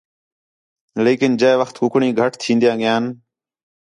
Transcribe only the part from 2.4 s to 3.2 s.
تھین٘دیاں ڳئیان